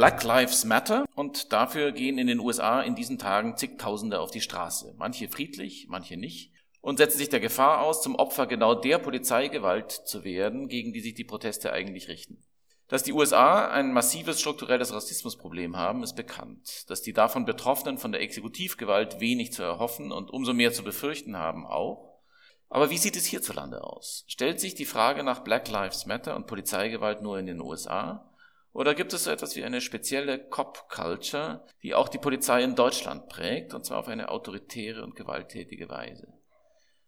[0.00, 4.40] Black Lives Matter und dafür gehen in den USA in diesen Tagen zigtausende auf die
[4.40, 4.94] Straße.
[4.96, 9.92] Manche friedlich, manche nicht und setzen sich der Gefahr aus, zum Opfer genau der Polizeigewalt
[9.92, 12.42] zu werden, gegen die sich die Proteste eigentlich richten.
[12.88, 16.88] Dass die USA ein massives strukturelles Rassismusproblem haben, ist bekannt.
[16.88, 21.36] Dass die davon Betroffenen von der Exekutivgewalt wenig zu erhoffen und umso mehr zu befürchten
[21.36, 22.22] haben, auch.
[22.70, 24.24] Aber wie sieht es hierzulande aus?
[24.28, 28.29] Stellt sich die Frage nach Black Lives Matter und Polizeigewalt nur in den USA?
[28.72, 33.28] Oder gibt es so etwas wie eine spezielle Cop-Culture, die auch die Polizei in Deutschland
[33.28, 36.32] prägt, und zwar auf eine autoritäre und gewalttätige Weise?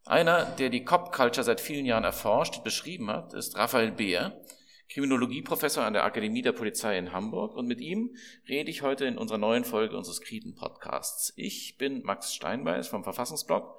[0.04, 4.42] Einer, der die Cop-Culture seit vielen Jahren erforscht und beschrieben hat, ist Raphael Beer,
[4.92, 7.54] Kriminologieprofessor an der Akademie der Polizei in Hamburg.
[7.54, 8.14] Und mit ihm
[8.48, 11.32] rede ich heute in unserer neuen Folge unseres Kriten-Podcasts.
[11.36, 13.78] Ich bin Max Steinbeiß vom Verfassungsblog.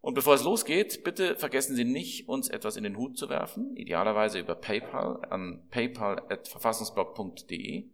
[0.00, 3.76] Und bevor es losgeht, bitte vergessen Sie nicht, uns etwas in den Hut zu werfen,
[3.76, 7.90] idealerweise über PayPal an paypal.verfassungsblog.de.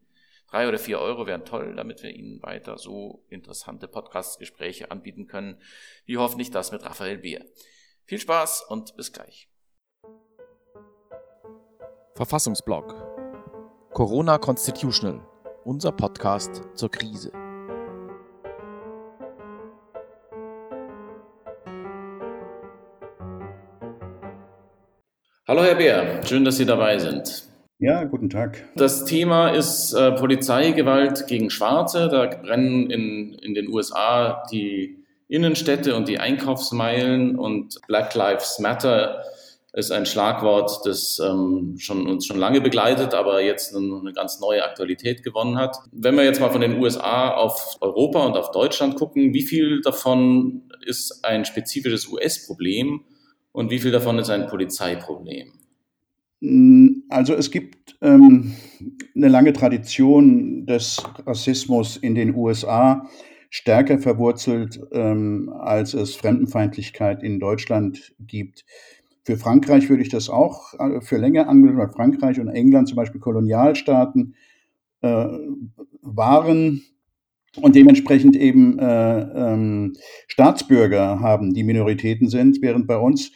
[0.48, 5.60] Drei oder vier Euro wären toll, damit wir Ihnen weiter so interessante Podcast-Gespräche anbieten können,
[6.04, 7.44] wie hoffentlich das mit Raphael Beer.
[8.04, 9.48] Viel Spaß und bis gleich.
[12.14, 12.94] Verfassungsblog
[13.92, 15.26] Corona Constitutional,
[15.64, 17.32] unser Podcast zur Krise.
[25.48, 27.44] Hallo Herr Beer, schön, dass Sie dabei sind.
[27.78, 28.64] Ja, guten Tag.
[28.74, 32.08] Das Thema ist äh, Polizeigewalt gegen Schwarze.
[32.08, 39.22] Da brennen in, in den USA die Innenstädte und die Einkaufsmeilen und Black Lives Matter
[39.72, 44.40] ist ein Schlagwort, das ähm, schon, uns schon lange begleitet, aber jetzt eine, eine ganz
[44.40, 45.76] neue Aktualität gewonnen hat.
[45.92, 49.80] Wenn wir jetzt mal von den USA auf Europa und auf Deutschland gucken, wie viel
[49.82, 53.04] davon ist ein spezifisches US-Problem
[53.56, 55.50] und wie viel davon ist ein Polizeiproblem?
[56.40, 58.54] Mm, also es gibt ähm,
[59.14, 63.08] eine lange Tradition des Rassismus in den USA,
[63.48, 68.66] stärker verwurzelt, ähm, als es Fremdenfeindlichkeit in Deutschland gibt.
[69.24, 72.96] Für Frankreich würde ich das auch äh, für länger angehen, weil Frankreich und England zum
[72.96, 74.34] Beispiel Kolonialstaaten
[75.00, 75.28] äh,
[76.02, 76.82] waren
[77.60, 79.94] und dementsprechend eben äh, ähm,
[80.28, 83.32] Staatsbürger haben, die Minoritäten sind, während bei uns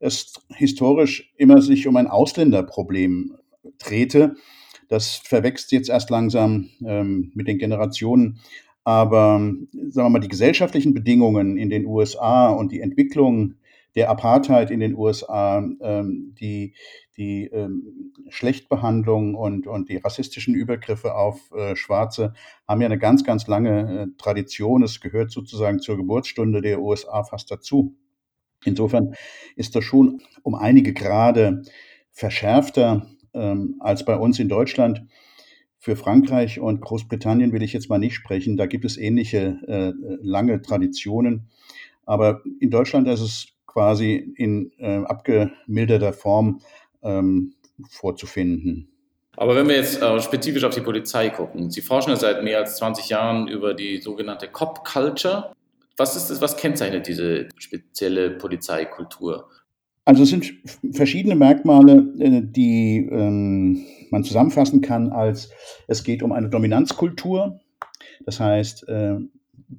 [0.00, 3.36] es historisch immer sich um ein Ausländerproblem
[3.78, 4.34] drehte.
[4.88, 8.38] Das verwächst jetzt erst langsam ähm, mit den Generationen.
[8.84, 9.40] Aber
[9.88, 13.54] sagen wir mal, die gesellschaftlichen Bedingungen in den USA und die Entwicklung
[13.94, 16.74] der Apartheid in den USA, ähm, die,
[17.16, 22.34] die ähm, Schlechtbehandlung und, und die rassistischen Übergriffe auf äh, Schwarze
[22.66, 24.82] haben ja eine ganz, ganz lange äh, Tradition.
[24.82, 27.94] Es gehört sozusagen zur Geburtsstunde der USA fast dazu.
[28.64, 29.14] Insofern
[29.56, 31.62] ist das schon um einige Grade
[32.10, 35.06] verschärfter ähm, als bei uns in Deutschland.
[35.78, 38.56] Für Frankreich und Großbritannien will ich jetzt mal nicht sprechen.
[38.56, 41.50] Da gibt es ähnliche äh, lange Traditionen.
[42.06, 46.60] Aber in Deutschland ist es quasi in äh, abgemilderter Form
[47.02, 47.54] ähm,
[47.90, 48.88] vorzufinden.
[49.36, 52.58] Aber wenn wir jetzt äh, spezifisch auf die Polizei gucken, Sie forschen ja seit mehr
[52.58, 55.52] als 20 Jahren über die sogenannte Cop-Culture.
[55.96, 59.48] Was ist das, was kennzeichnet diese spezielle Polizeikultur?
[60.04, 60.52] Also es sind
[60.92, 65.50] verschiedene Merkmale, äh, die ähm, man zusammenfassen kann als
[65.88, 67.58] es geht um eine Dominanzkultur.
[68.24, 69.16] Das heißt, äh,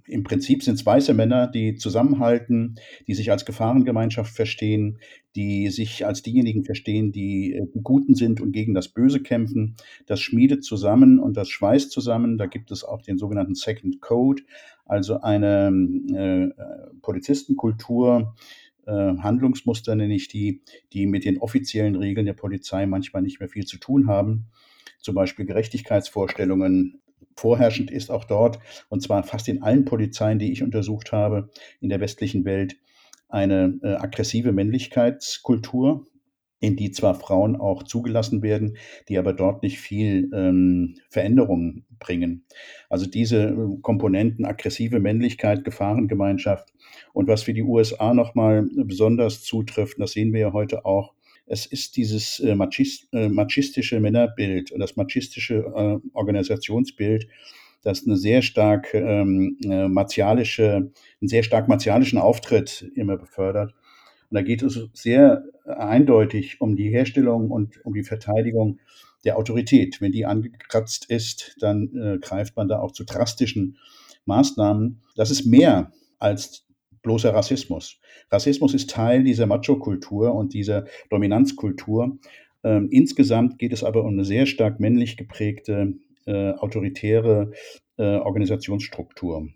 [0.08, 2.76] im Prinzip sind es weiße Männer, die zusammenhalten,
[3.08, 5.00] die sich als Gefahrengemeinschaft verstehen,
[5.36, 9.76] die sich als diejenigen verstehen, die äh, die Guten sind und gegen das Böse kämpfen.
[10.06, 12.38] Das schmiedet zusammen und das schweißt zusammen.
[12.38, 14.44] Da gibt es auch den sogenannten Second Code,
[14.86, 15.68] also eine
[16.14, 18.36] äh, Polizistenkultur,
[18.86, 20.62] äh, Handlungsmuster nenne ich die,
[20.94, 24.48] die mit den offiziellen Regeln der Polizei manchmal nicht mehr viel zu tun haben.
[25.00, 27.02] Zum Beispiel Gerechtigkeitsvorstellungen,
[27.35, 28.59] vorherrschend ist auch dort,
[28.90, 31.50] und zwar fast in allen Polizeien, die ich untersucht habe
[31.81, 32.78] in der westlichen Welt,
[33.29, 36.07] eine äh, aggressive Männlichkeitskultur,
[36.59, 38.78] in die zwar Frauen auch zugelassen werden,
[39.09, 42.46] die aber dort nicht viel ähm, Veränderungen bringen.
[42.90, 46.73] Also diese äh, Komponenten, aggressive Männlichkeit, Gefahrengemeinschaft
[47.14, 51.14] und was für die USA nochmal besonders zutrifft, das sehen wir ja heute auch,
[51.46, 57.28] es ist dieses äh, machist, äh, machistische Männerbild und das machistische äh, Organisationsbild,
[57.84, 63.74] das eine sehr stark ähm, äh, martialische, einen sehr stark martialischen Auftritt immer befördert.
[64.30, 68.80] Und da geht es sehr eindeutig um die Herstellung und um die Verteidigung
[69.24, 70.02] der Autorität.
[70.02, 73.78] Wenn die angekratzt ist, dann äh, greift man da auch zu drastischen
[74.26, 75.02] Maßnahmen.
[75.16, 76.66] Das ist mehr als
[77.05, 78.02] bloßer Rassismus.
[78.29, 82.17] Rassismus ist Teil dieser Macho-Kultur und dieser Dominanzkultur.
[82.63, 85.93] Ähm, insgesamt geht es aber um eine sehr stark männlich geprägte
[86.25, 87.52] äh, autoritäre
[87.97, 89.47] äh, Organisationsstruktur.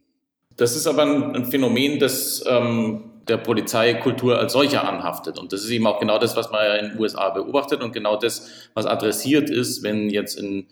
[0.55, 5.39] Das ist aber ein, ein Phänomen, das ähm, der Polizeikultur als solcher anhaftet.
[5.39, 7.93] Und das ist eben auch genau das, was man ja in den USA beobachtet und
[7.93, 10.67] genau das, was adressiert ist, wenn jetzt in,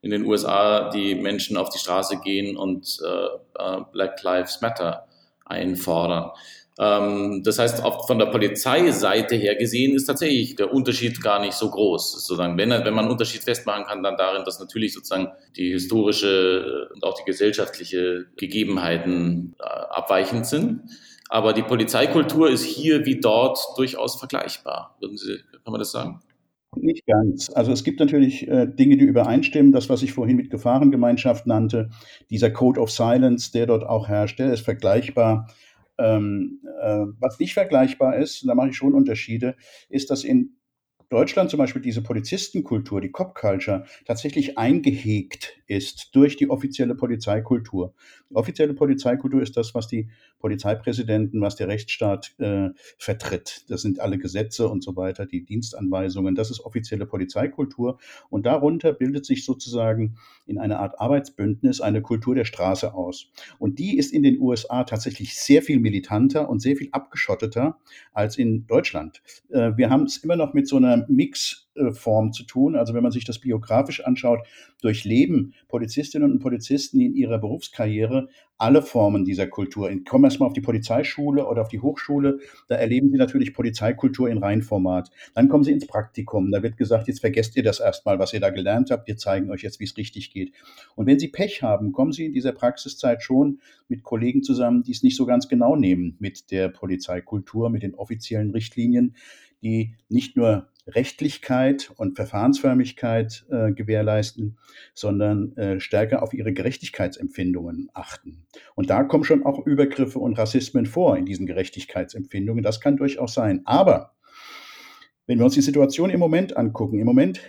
[0.00, 5.06] in den USA die Menschen auf die Straße gehen und äh, äh Black Lives Matter
[5.52, 6.30] einfordern.
[6.78, 11.52] Ähm, das heißt, auch von der Polizeiseite her gesehen ist tatsächlich der Unterschied gar nicht
[11.52, 12.12] so groß.
[12.12, 16.88] Sozusagen, wenn, wenn man einen Unterschied festmachen kann, dann darin, dass natürlich sozusagen die historische
[16.94, 20.80] und auch die gesellschaftliche Gegebenheiten äh, abweichend sind.
[21.28, 24.96] Aber die Polizeikultur ist hier wie dort durchaus vergleichbar.
[25.00, 26.20] Würden Sie, kann man das sagen?
[26.74, 27.50] Nicht ganz.
[27.50, 29.72] Also es gibt natürlich äh, Dinge, die übereinstimmen.
[29.72, 31.90] Das, was ich vorhin mit Gefahrengemeinschaft nannte,
[32.30, 35.48] dieser Code of Silence, der dort auch herrscht, der ist vergleichbar.
[35.98, 39.54] Ähm, äh, was nicht vergleichbar ist, da mache ich schon Unterschiede,
[39.90, 40.56] ist, dass in
[41.12, 47.92] Deutschland zum Beispiel diese Polizistenkultur, die Cop-Culture, tatsächlich eingehegt ist durch die offizielle Polizeikultur.
[48.30, 53.64] Die offizielle Polizeikultur ist das, was die Polizeipräsidenten, was der Rechtsstaat äh, vertritt.
[53.68, 56.34] Das sind alle Gesetze und so weiter, die Dienstanweisungen.
[56.34, 57.98] Das ist offizielle Polizeikultur.
[58.30, 60.16] Und darunter bildet sich sozusagen
[60.46, 63.30] in einer Art Arbeitsbündnis eine Kultur der Straße aus.
[63.58, 67.78] Und die ist in den USA tatsächlich sehr viel militanter und sehr viel abgeschotteter
[68.14, 69.22] als in Deutschland.
[69.50, 72.76] Äh, wir haben es immer noch mit so einer Mixform zu tun.
[72.76, 74.40] Also wenn man sich das biografisch anschaut,
[74.80, 78.28] durchleben Polizistinnen und Polizisten in ihrer Berufskarriere
[78.62, 79.90] alle Formen dieser Kultur.
[80.08, 82.38] Kommen wir erstmal auf die Polizeischule oder auf die Hochschule,
[82.68, 85.10] da erleben sie natürlich Polizeikultur in Reinformat.
[85.34, 88.38] Dann kommen sie ins Praktikum, da wird gesagt, jetzt vergesst ihr das erstmal, was ihr
[88.38, 90.52] da gelernt habt, wir zeigen euch jetzt, wie es richtig geht.
[90.94, 93.58] Und wenn sie Pech haben, kommen sie in dieser Praxiszeit schon
[93.88, 97.96] mit Kollegen zusammen, die es nicht so ganz genau nehmen mit der Polizeikultur, mit den
[97.96, 99.16] offiziellen Richtlinien,
[99.62, 104.58] die nicht nur Rechtlichkeit und Verfahrensförmigkeit äh, gewährleisten,
[104.94, 108.46] sondern äh, stärker auf ihre Gerechtigkeitsempfindungen achten.
[108.74, 112.62] Und da kommen schon auch Übergriffe und Rassismen vor in diesen Gerechtigkeitsempfindungen.
[112.62, 113.62] Das kann durchaus sein.
[113.64, 114.14] Aber
[115.26, 117.40] wenn wir uns die Situation im Moment angucken, im Moment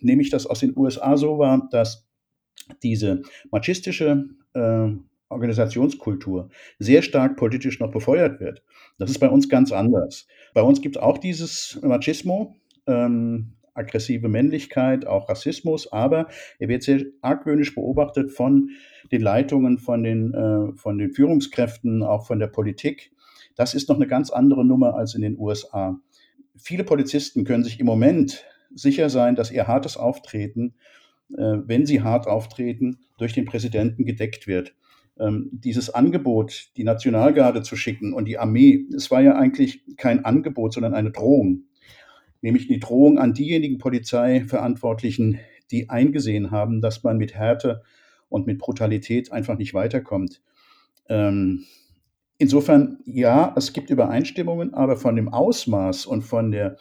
[0.00, 2.06] nehme ich das aus den USA so wahr, dass
[2.82, 4.88] diese machistische äh,
[5.30, 8.62] Organisationskultur sehr stark politisch noch befeuert wird.
[8.98, 10.26] Das ist bei uns ganz anders.
[10.54, 12.56] Bei uns gibt es auch dieses Machismo,
[12.86, 16.28] ähm, aggressive Männlichkeit, auch Rassismus, aber
[16.58, 18.70] er wird sehr argwöhnisch beobachtet von
[19.12, 23.12] den Leitungen, von den, äh, von den Führungskräften, auch von der Politik.
[23.54, 25.98] Das ist noch eine ganz andere Nummer als in den USA.
[26.56, 28.44] Viele Polizisten können sich im Moment
[28.74, 30.74] sicher sein, dass ihr hartes Auftreten,
[31.32, 34.74] äh, wenn sie hart auftreten, durch den Präsidenten gedeckt wird
[35.50, 40.72] dieses Angebot, die Nationalgarde zu schicken und die Armee, es war ja eigentlich kein Angebot,
[40.72, 41.64] sondern eine Drohung.
[42.40, 45.38] Nämlich die Drohung an diejenigen Polizeiverantwortlichen,
[45.70, 47.82] die eingesehen haben, dass man mit Härte
[48.30, 50.40] und mit Brutalität einfach nicht weiterkommt.
[51.08, 51.64] Ähm,
[52.38, 56.78] insofern, ja, es gibt Übereinstimmungen, aber von dem Ausmaß und von der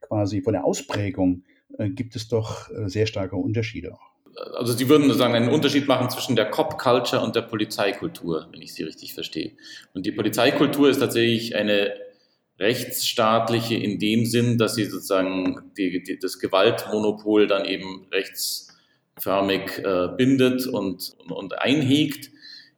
[0.00, 1.42] quasi von der Ausprägung
[1.78, 4.13] äh, gibt es doch äh, sehr starke Unterschiede auch
[4.54, 8.74] also Sie würden sozusagen einen Unterschied machen zwischen der Cop-Culture und der Polizeikultur, wenn ich
[8.74, 9.52] Sie richtig verstehe.
[9.92, 11.94] Und die Polizeikultur ist tatsächlich eine
[12.58, 20.08] rechtsstaatliche in dem Sinn, dass sie sozusagen die, die, das Gewaltmonopol dann eben rechtsförmig äh,
[20.16, 22.30] bindet und, und einhegt,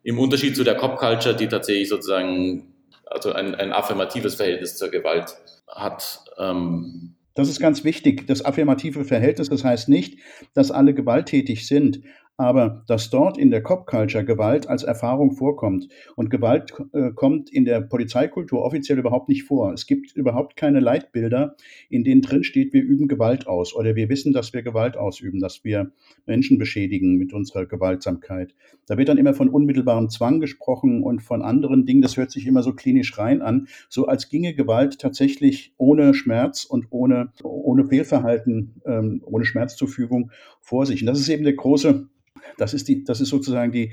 [0.03, 2.73] im Unterschied zu der Cop-Culture, die tatsächlich sozusagen
[3.07, 5.37] also ein, ein affirmatives Verhältnis zur Gewalt
[5.69, 6.21] hat.
[6.39, 9.51] Ähm, das ist ganz wichtig, das affirmative Verhältnis.
[9.51, 10.19] Das heißt nicht,
[10.55, 12.01] dass alle gewalttätig sind,
[12.37, 15.89] aber dass dort in der Cop-Culture Gewalt als Erfahrung vorkommt.
[16.17, 19.73] Und Gewalt äh, kommt in der Polizeikultur offiziell überhaupt nicht vor.
[19.73, 21.57] Es gibt überhaupt keine Leitbilder,
[21.89, 25.41] in denen drin steht, wir üben Gewalt aus oder wir wissen, dass wir Gewalt ausüben,
[25.41, 25.93] dass wir
[26.27, 28.55] Menschen beschädigen mit unserer Gewaltsamkeit.
[28.87, 32.03] Da wird dann immer von unmittelbarem Zwang gesprochen und von anderen Dingen.
[32.03, 36.65] Das hört sich immer so klinisch rein an, so als ginge Gewalt tatsächlich ohne Schmerz
[36.65, 41.01] und ohne, ohne Fehlverhalten, ähm, ohne Schmerzzufügung vor sich.
[41.01, 42.09] Und das ist eben der große
[42.59, 43.93] das ist, die, das ist sozusagen die,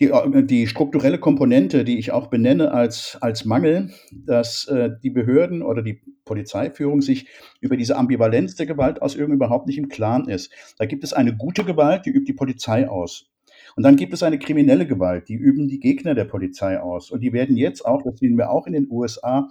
[0.00, 0.10] die,
[0.46, 5.82] die strukturelle Komponente, die ich auch benenne als, als Mangel, dass äh, die Behörden oder
[5.82, 7.28] die Polizeiführung sich
[7.60, 10.52] über diese Ambivalenz der Gewaltausübung überhaupt nicht im Klaren ist.
[10.78, 13.30] Da gibt es eine gute Gewalt, die übt die Polizei aus.
[13.74, 17.10] Und dann gibt es eine kriminelle Gewalt, die üben die Gegner der Polizei aus.
[17.10, 19.50] Und die werden jetzt auch, das sehen wir auch in den USA,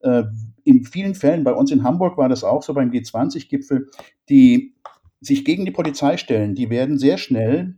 [0.00, 0.24] äh,
[0.64, 3.88] in vielen Fällen, bei uns in Hamburg war das auch so beim G20-Gipfel,
[4.28, 4.74] die
[5.20, 7.76] sich gegen die Polizei stellen, die werden sehr schnell,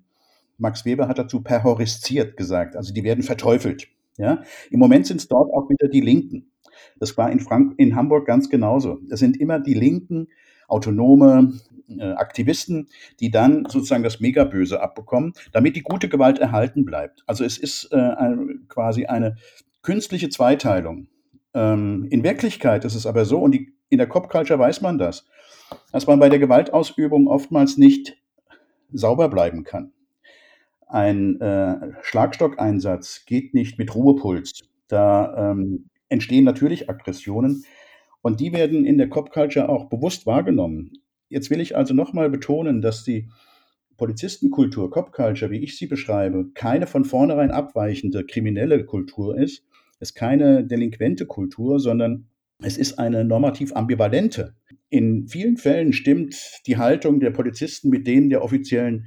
[0.58, 3.88] Max Weber hat dazu perhoristiert gesagt, also die werden verteufelt.
[4.16, 4.42] Ja?
[4.70, 6.50] Im Moment sind es dort auch wieder die Linken.
[6.98, 8.98] Das war in, Frank in Hamburg ganz genauso.
[9.08, 10.28] Es sind immer die Linken,
[10.66, 11.54] autonome
[11.88, 12.88] äh, Aktivisten,
[13.20, 17.22] die dann sozusagen das Megaböse abbekommen, damit die gute Gewalt erhalten bleibt.
[17.26, 19.36] Also es ist äh, ein, quasi eine
[19.82, 21.08] künstliche Zweiteilung.
[21.54, 25.26] Ähm, in Wirklichkeit ist es aber so, und die, in der Cop-Culture weiß man das,
[25.92, 28.16] dass man bei der Gewaltausübung oftmals nicht
[28.92, 29.92] sauber bleiben kann.
[30.86, 34.60] Ein äh, Schlagstockeinsatz geht nicht mit Ruhepuls.
[34.88, 37.64] Da ähm, entstehen natürlich Aggressionen
[38.22, 40.92] und die werden in der Cop-Culture auch bewusst wahrgenommen.
[41.28, 43.28] Jetzt will ich also nochmal betonen, dass die
[43.98, 49.64] Polizistenkultur, Cop-Culture, wie ich sie beschreibe, keine von vornherein abweichende kriminelle Kultur ist.
[50.00, 52.28] Es ist keine delinquente Kultur, sondern
[52.62, 54.54] es ist eine normativ ambivalente.
[54.90, 56.36] In vielen Fällen stimmt
[56.66, 59.06] die Haltung der Polizisten mit denen der offiziellen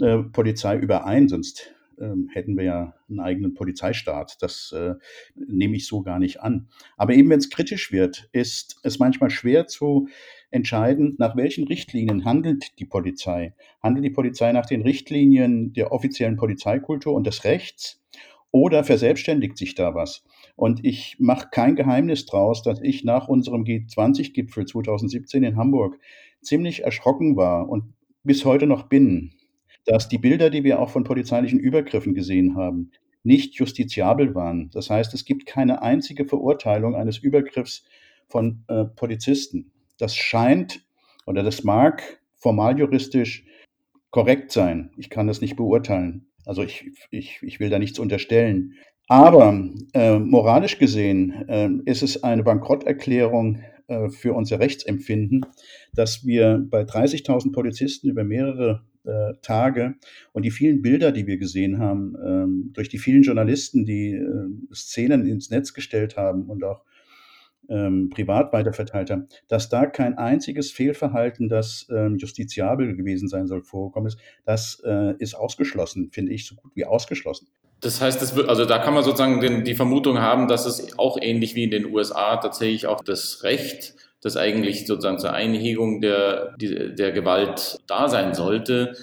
[0.00, 4.36] äh, Polizei überein, sonst äh, hätten wir ja einen eigenen Polizeistaat.
[4.40, 4.94] Das äh,
[5.34, 6.68] nehme ich so gar nicht an.
[6.96, 10.08] Aber eben wenn es kritisch wird, ist es manchmal schwer zu
[10.50, 13.54] entscheiden, nach welchen Richtlinien handelt die Polizei.
[13.82, 18.02] Handelt die Polizei nach den Richtlinien der offiziellen Polizeikultur und des Rechts
[18.50, 20.24] oder verselbstständigt sich da was?
[20.60, 25.98] Und ich mache kein Geheimnis draus, dass ich nach unserem G20-Gipfel 2017 in Hamburg
[26.42, 29.32] ziemlich erschrocken war und bis heute noch bin,
[29.86, 32.90] dass die Bilder, die wir auch von polizeilichen Übergriffen gesehen haben,
[33.22, 34.68] nicht justiziabel waren.
[34.74, 37.82] Das heißt, es gibt keine einzige Verurteilung eines Übergriffs
[38.28, 39.72] von äh, Polizisten.
[39.96, 40.84] Das scheint
[41.24, 43.46] oder das mag formal juristisch
[44.10, 44.90] korrekt sein.
[44.98, 46.26] Ich kann das nicht beurteilen.
[46.44, 48.74] Also ich, ich, ich will da nichts unterstellen.
[49.10, 55.44] Aber äh, moralisch gesehen äh, ist es eine Bankrotterklärung äh, für unser Rechtsempfinden,
[55.92, 59.96] dass wir bei 30.000 Polizisten über mehrere äh, Tage
[60.30, 64.46] und die vielen Bilder, die wir gesehen haben, ähm, durch die vielen Journalisten, die äh,
[64.72, 66.84] Szenen ins Netz gestellt haben und auch
[67.68, 73.64] ähm, privat weiterverteilt haben, dass da kein einziges Fehlverhalten, das ähm, justiziabel gewesen sein soll,
[73.64, 74.20] vorgekommen ist.
[74.44, 77.48] Das äh, ist ausgeschlossen, finde ich, so gut wie ausgeschlossen.
[77.80, 80.98] Das heißt, das wird, also da kann man sozusagen den, die Vermutung haben, dass es
[80.98, 86.02] auch ähnlich wie in den USA tatsächlich auch das Recht, das eigentlich sozusagen zur Einhegung
[86.02, 88.96] der, der Gewalt da sein sollte,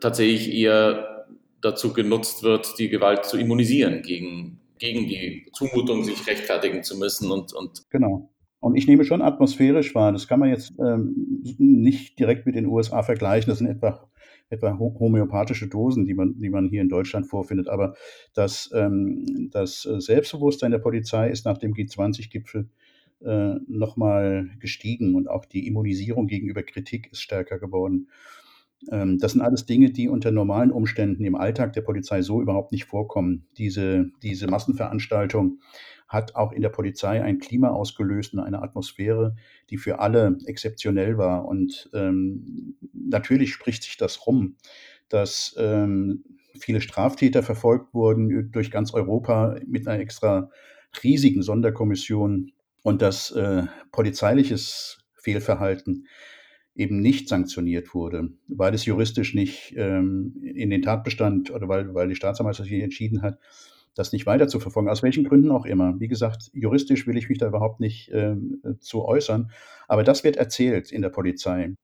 [0.00, 1.26] tatsächlich eher
[1.60, 7.30] dazu genutzt wird, die Gewalt zu immunisieren gegen, gegen die Zumutung, sich rechtfertigen zu müssen
[7.30, 8.31] und, und genau.
[8.62, 10.12] Und ich nehme schon atmosphärisch wahr.
[10.12, 13.50] Das kann man jetzt ähm, nicht direkt mit den USA vergleichen.
[13.50, 14.08] Das sind etwa,
[14.50, 17.68] etwa homöopathische Dosen, die man, die man hier in Deutschland vorfindet.
[17.68, 17.96] Aber
[18.34, 22.68] das, ähm, das Selbstbewusstsein der Polizei ist nach dem G20-Gipfel
[23.24, 28.10] äh, nochmal gestiegen und auch die Immunisierung gegenüber Kritik ist stärker geworden.
[28.92, 32.70] Ähm, das sind alles Dinge, die unter normalen Umständen im Alltag der Polizei so überhaupt
[32.70, 33.48] nicht vorkommen.
[33.58, 35.58] Diese, diese Massenveranstaltung
[36.12, 39.34] hat auch in der Polizei ein Klima ausgelöst und eine Atmosphäre,
[39.70, 41.46] die für alle exzeptionell war.
[41.46, 44.56] Und ähm, natürlich spricht sich das rum,
[45.08, 46.24] dass ähm,
[46.58, 50.50] viele Straftäter verfolgt wurden durch ganz Europa mit einer extra
[51.02, 52.52] riesigen Sonderkommission
[52.82, 56.06] und dass äh, polizeiliches Fehlverhalten
[56.74, 62.08] eben nicht sanktioniert wurde, weil es juristisch nicht ähm, in den Tatbestand oder weil, weil
[62.08, 63.38] die Staatsanwaltschaft entschieden hat,
[63.94, 65.98] das nicht weiter zu verfolgen, aus welchen Gründen auch immer.
[66.00, 69.50] Wie gesagt, juristisch will ich mich da überhaupt nicht ähm, zu äußern,
[69.88, 71.74] aber das wird erzählt in der Polizei.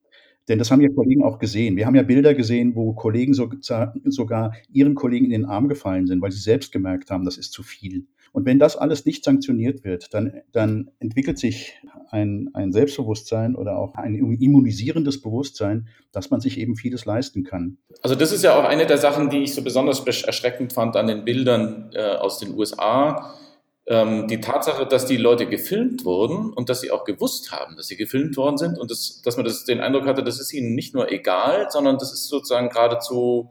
[0.49, 1.77] Denn das haben ja Kollegen auch gesehen.
[1.77, 3.51] Wir haben ja Bilder gesehen, wo Kollegen so,
[4.07, 7.53] sogar ihren Kollegen in den Arm gefallen sind, weil sie selbst gemerkt haben, das ist
[7.53, 8.07] zu viel.
[8.33, 11.75] Und wenn das alles nicht sanktioniert wird, dann, dann entwickelt sich
[12.11, 17.79] ein, ein Selbstbewusstsein oder auch ein immunisierendes Bewusstsein, dass man sich eben vieles leisten kann.
[18.03, 21.07] Also das ist ja auch eine der Sachen, die ich so besonders erschreckend fand an
[21.07, 23.35] den Bildern äh, aus den USA.
[23.87, 27.87] Ähm, die Tatsache, dass die Leute gefilmt wurden und dass sie auch gewusst haben, dass
[27.87, 30.75] sie gefilmt worden sind und das, dass man das, den Eindruck hatte, das ist ihnen
[30.75, 33.51] nicht nur egal, sondern das ist sozusagen geradezu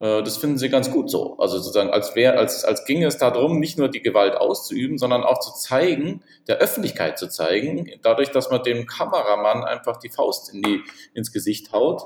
[0.00, 1.36] das finden sie ganz gut so.
[1.38, 5.22] Also sozusagen, als wäre, als, als ginge es darum, nicht nur die Gewalt auszuüben, sondern
[5.22, 10.54] auch zu zeigen, der Öffentlichkeit zu zeigen, dadurch, dass man dem Kameramann einfach die Faust
[10.54, 12.02] in die, ins Gesicht haut,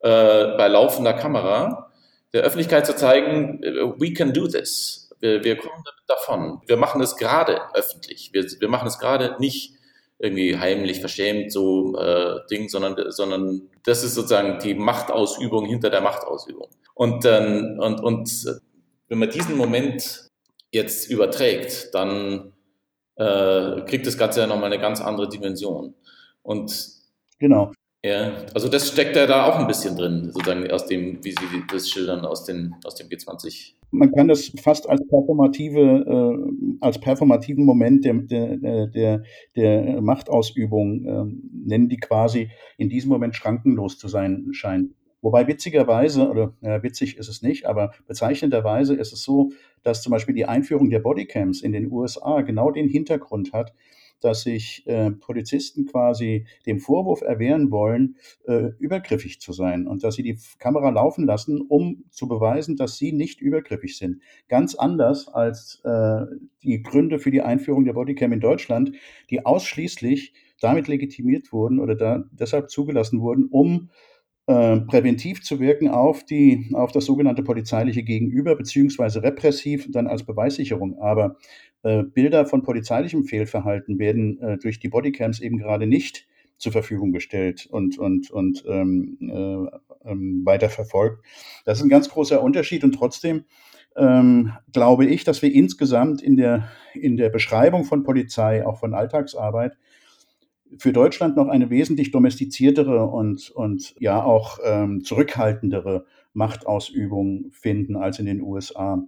[0.00, 1.92] äh, bei laufender Kamera,
[2.32, 5.10] der Öffentlichkeit zu zeigen, äh, we can do this.
[5.20, 6.60] Wir, wir kommen damit davon.
[6.66, 8.30] Wir machen es gerade öffentlich.
[8.32, 9.77] Wir, wir machen es gerade nicht
[10.18, 16.00] irgendwie heimlich verschämt so äh, Ding, sondern, sondern das ist sozusagen die Machtausübung hinter der
[16.00, 16.68] Machtausübung.
[16.94, 18.60] Und, ähm, und, und
[19.08, 20.28] wenn man diesen Moment
[20.72, 22.52] jetzt überträgt, dann
[23.16, 25.94] äh, kriegt das Ganze ja nochmal eine ganz andere Dimension.
[26.42, 26.88] Und
[27.38, 27.72] genau.
[28.04, 31.64] Ja, also das steckt ja da auch ein bisschen drin, sozusagen aus dem, wie Sie
[31.70, 33.74] das schildern, aus, den, aus dem G20.
[33.90, 39.22] Man kann das fast als performative, äh, als performativen Moment der, der, der,
[39.56, 41.24] der Machtausübung äh,
[41.66, 44.92] nennen, die quasi in diesem Moment schrankenlos zu sein scheint.
[45.20, 49.50] Wobei witzigerweise, oder ja, witzig ist es nicht, aber bezeichnenderweise ist es so,
[49.82, 53.74] dass zum Beispiel die Einführung der Bodycams in den USA genau den Hintergrund hat,
[54.20, 60.14] dass sich äh, Polizisten quasi dem Vorwurf erwehren wollen, äh, übergriffig zu sein und dass
[60.14, 64.20] sie die Kamera laufen lassen, um zu beweisen, dass sie nicht übergriffig sind.
[64.48, 66.26] Ganz anders als äh,
[66.62, 68.92] die Gründe für die Einführung der Bodycam in Deutschland,
[69.30, 73.90] die ausschließlich damit legitimiert wurden oder da deshalb zugelassen wurden, um
[74.48, 80.24] äh, präventiv zu wirken auf, die, auf das sogenannte polizeiliche Gegenüber, beziehungsweise repressiv dann als
[80.24, 80.98] Beweissicherung.
[81.02, 81.36] Aber
[81.82, 86.26] äh, Bilder von polizeilichem Fehlverhalten werden äh, durch die Bodycams eben gerade nicht
[86.56, 91.22] zur Verfügung gestellt und, und, und ähm, äh, ähm, weiter verfolgt.
[91.66, 93.44] Das ist ein ganz großer Unterschied und trotzdem
[93.96, 98.94] ähm, glaube ich, dass wir insgesamt in der, in der Beschreibung von Polizei, auch von
[98.94, 99.76] Alltagsarbeit,
[100.76, 108.18] für Deutschland noch eine wesentlich domestiziertere und, und ja auch ähm, zurückhaltendere Machtausübung finden als
[108.18, 109.02] in den USA.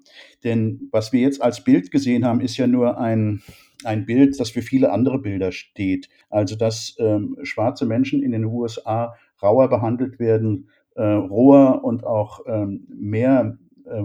[0.44, 3.42] Denn was wir jetzt als Bild gesehen haben, ist ja nur ein,
[3.84, 6.08] ein Bild, das für viele andere Bilder steht.
[6.28, 12.40] Also dass ähm, schwarze Menschen in den USA rauer behandelt werden, äh, roher und auch
[12.46, 13.58] ähm, mehr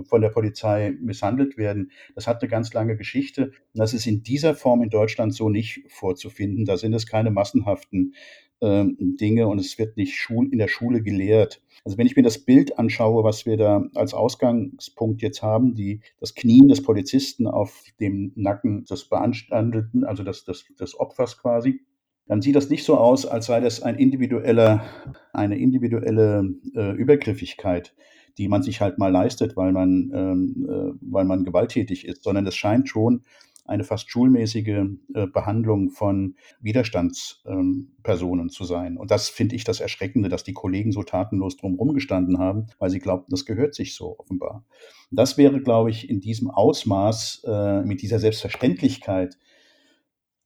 [0.04, 1.92] von der Polizei misshandelt werden.
[2.15, 3.46] Das hat eine ganz lange Geschichte.
[3.46, 6.65] Und das ist in dieser Form in Deutschland so nicht vorzufinden.
[6.65, 8.13] Da sind es keine massenhaften
[8.62, 11.62] äh, Dinge und es wird nicht in der Schule gelehrt.
[11.84, 16.01] Also wenn ich mir das Bild anschaue, was wir da als Ausgangspunkt jetzt haben, die,
[16.20, 21.82] das Knien des Polizisten auf dem Nacken des Beanstandeten, also des, des, des Opfers quasi,
[22.27, 24.84] dann sieht das nicht so aus, als sei das ein individueller,
[25.32, 27.94] eine individuelle äh, Übergriffigkeit
[28.38, 32.46] die man sich halt mal leistet, weil man, ähm, äh, weil man gewalttätig ist, sondern
[32.48, 33.24] es scheint schon
[33.65, 38.98] eine fast schulmäßige äh, Behandlung von Widerstandspersonen ähm, zu sein.
[38.98, 42.92] Und das finde ich das Erschreckende, dass die Kollegen so tatenlos drumherum gestanden haben, weil
[42.92, 44.63] sie glaubten, das gehört sich so offenbar.
[45.10, 49.38] Das wäre, glaube ich, in diesem Ausmaß, äh, mit dieser Selbstverständlichkeit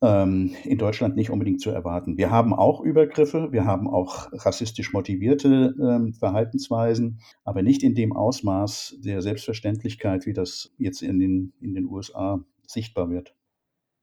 [0.02, 2.18] ähm, in Deutschland nicht unbedingt zu erwarten.
[2.18, 8.16] Wir haben auch Übergriffe, wir haben auch rassistisch motivierte ähm, Verhaltensweisen, aber nicht in dem
[8.16, 13.34] Ausmaß der Selbstverständlichkeit, wie das jetzt in den, in den USA sichtbar wird.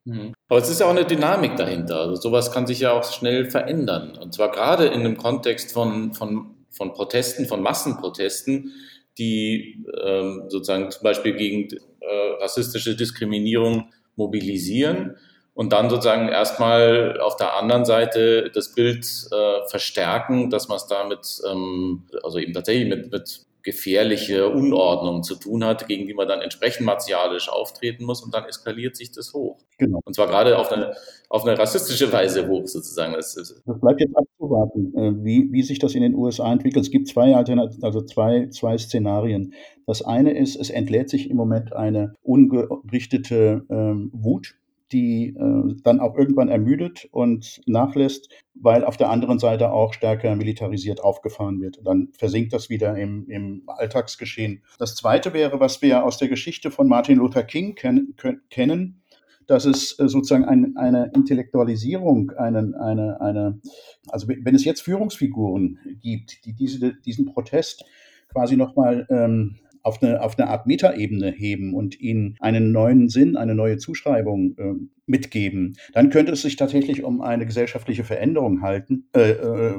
[0.05, 0.35] Mhm.
[0.49, 2.01] Aber es ist ja auch eine Dynamik dahinter.
[2.01, 4.19] Also sowas kann sich ja auch schnell verändern.
[4.19, 8.73] Und zwar gerade in einem Kontext von, von, von Protesten, von Massenprotesten,
[9.17, 11.69] die ähm, sozusagen zum Beispiel gegen
[12.01, 15.17] äh, rassistische Diskriminierung mobilisieren
[15.57, 20.87] und dann sozusagen erstmal auf der anderen Seite das Bild äh, verstärken, dass man es
[20.87, 26.29] damit, ähm, also eben tatsächlich mit, mit gefährliche Unordnung zu tun hat, gegen die man
[26.29, 29.57] dann entsprechend martialisch auftreten muss und dann eskaliert sich das hoch.
[29.79, 30.01] Genau.
[30.05, 30.95] Und zwar gerade auf eine,
[31.31, 33.15] auf eine rassistische Weise hoch sozusagen.
[33.15, 36.85] Das, das bleibt jetzt abzuwarten, äh, wie, wie sich das in den USA entwickelt.
[36.85, 39.55] Es gibt zwei Alternativen, also zwei, zwei Szenarien.
[39.87, 44.55] Das eine ist, es entlädt sich im Moment eine ungerichtete ähm, Wut
[44.93, 50.37] die äh, dann auch irgendwann ermüdet und nachlässt, weil auf der anderen Seite auch stärker
[50.37, 51.81] militarisiert aufgefahren wird.
[51.85, 54.63] Dann versinkt das wieder im, im Alltagsgeschehen.
[54.79, 58.15] Das Zweite wäre, was wir aus der Geschichte von Martin Luther King ken
[58.51, 59.03] kennen,
[59.47, 63.61] dass es äh, sozusagen ein, eine Intellektualisierung, einen, eine, eine,
[64.09, 67.85] also wenn es jetzt Führungsfiguren gibt, die diese, diesen Protest
[68.29, 73.37] quasi nochmal ähm, auf eine, auf eine Art Metaebene heben und ihnen einen neuen Sinn,
[73.37, 74.75] eine neue Zuschreibung äh,
[75.07, 79.75] mitgeben, dann könnte es sich tatsächlich um eine gesellschaftliche Veränderung halten, äh, äh,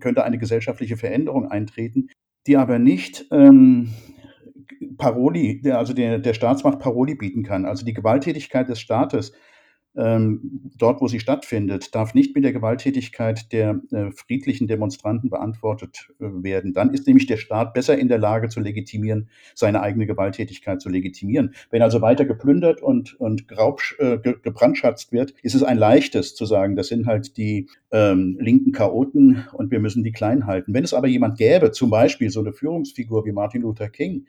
[0.00, 2.08] könnte eine gesellschaftliche Veränderung eintreten,
[2.48, 3.90] die aber nicht ähm,
[4.98, 7.66] Paroli, also der, der Staatsmacht Paroli bieten kann.
[7.66, 9.32] Also die Gewalttätigkeit des Staates
[9.96, 16.12] ähm, dort, wo sie stattfindet, darf nicht mit der Gewalttätigkeit der äh, friedlichen Demonstranten beantwortet
[16.20, 16.74] äh, werden.
[16.74, 20.88] Dann ist nämlich der Staat besser in der Lage zu legitimieren, seine eigene Gewalttätigkeit zu
[20.88, 21.54] legitimieren.
[21.70, 26.44] Wenn also weiter geplündert und, und Graub, äh, gebrandschatzt wird, ist es ein leichtes zu
[26.44, 30.74] sagen, das sind halt die ähm, linken Chaoten und wir müssen die klein halten.
[30.74, 34.26] Wenn es aber jemand gäbe, zum Beispiel so eine Führungsfigur wie Martin Luther King,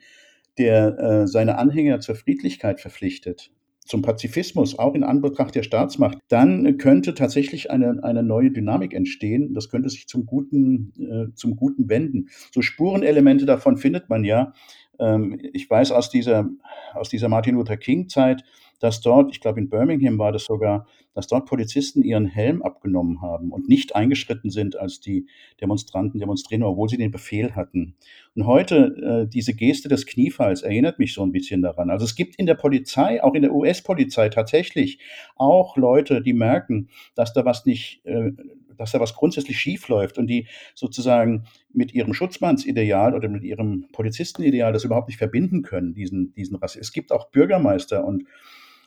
[0.56, 3.52] der äh, seine Anhänger zur Friedlichkeit verpflichtet,
[3.88, 9.54] zum Pazifismus, auch in Anbetracht der Staatsmacht, dann könnte tatsächlich eine, eine neue Dynamik entstehen.
[9.54, 12.28] Das könnte sich zum Guten, äh, zum Guten wenden.
[12.52, 14.52] So Spurenelemente davon findet man ja.
[14.98, 16.50] Ähm, ich weiß aus dieser,
[16.92, 18.44] aus dieser Martin Luther King-Zeit,
[18.78, 23.20] dass dort, ich glaube in Birmingham war das sogar, dass dort Polizisten ihren Helm abgenommen
[23.20, 25.26] haben und nicht eingeschritten sind, als die
[25.60, 27.96] Demonstranten demonstrieren, obwohl sie den Befehl hatten.
[28.34, 31.90] Und heute äh, diese Geste des Kniefalls erinnert mich so ein bisschen daran.
[31.90, 35.00] Also es gibt in der Polizei, auch in der US-Polizei tatsächlich
[35.36, 38.32] auch Leute, die merken, dass da was nicht äh,
[38.78, 43.88] dass da was grundsätzlich schief läuft und die sozusagen mit ihrem Schutzmannsideal oder mit ihrem
[43.92, 46.88] Polizistenideal das überhaupt nicht verbinden können, diesen, diesen Rassismus.
[46.88, 48.24] Es gibt auch Bürgermeister und,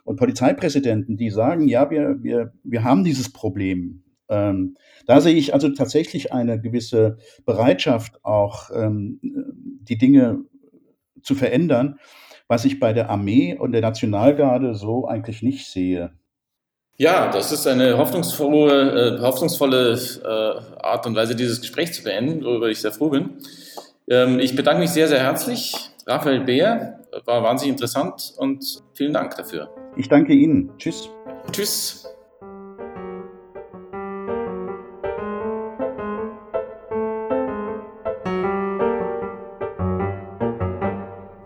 [0.03, 4.03] und Polizeipräsidenten, die sagen, ja, wir, wir, wir haben dieses Problem.
[4.29, 10.45] Ähm, da sehe ich also tatsächlich eine gewisse Bereitschaft, auch ähm, die Dinge
[11.21, 11.99] zu verändern,
[12.47, 16.11] was ich bei der Armee und der Nationalgarde so eigentlich nicht sehe.
[16.97, 22.43] Ja, das ist eine hoffnungsvolle, äh, hoffnungsvolle äh, Art und Weise, dieses Gespräch zu beenden,
[22.43, 23.37] worüber ich sehr froh bin.
[24.09, 25.73] Ähm, ich bedanke mich sehr, sehr herzlich.
[26.05, 29.69] Raphael Beer war wahnsinnig interessant und vielen Dank dafür.
[29.95, 30.71] Ich danke Ihnen.
[30.77, 31.09] Tschüss.
[31.51, 32.07] Tschüss.